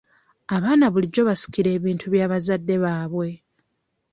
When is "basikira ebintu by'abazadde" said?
1.29-2.75